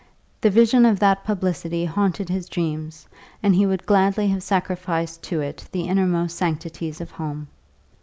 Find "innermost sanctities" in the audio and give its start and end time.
5.87-7.01